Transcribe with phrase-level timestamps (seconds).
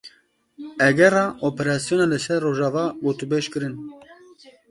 [0.85, 1.19] Egera
[1.49, 3.75] operasyona li ser Rojava gotûbêj kirin.